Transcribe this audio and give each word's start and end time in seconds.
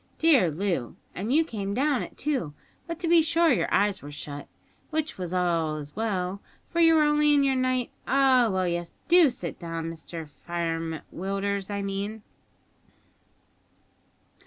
Dear 0.17 0.49
Loo, 0.49 0.95
and 1.13 1.31
you 1.31 1.43
came 1.45 1.75
down 1.75 2.01
it, 2.01 2.17
too; 2.17 2.55
but, 2.87 2.97
to 3.01 3.07
be 3.07 3.21
sure, 3.21 3.53
your 3.53 3.71
eyes 3.71 4.01
were 4.01 4.11
shut, 4.11 4.47
which 4.89 5.19
was 5.19 5.31
as 5.31 5.95
well, 5.95 6.41
for 6.65 6.79
you 6.79 6.95
were 6.95 7.03
only 7.03 7.35
in 7.35 7.43
your 7.43 7.53
night 7.53 7.91
Ah, 8.07 8.49
well, 8.51 8.67
yes, 8.67 8.93
do 9.07 9.29
sit 9.29 9.59
down 9.59 9.91
Mr 9.91 10.27
Firem 10.27 11.01
Willders, 11.13 11.69
I 11.69 11.83
mean." 11.83 12.23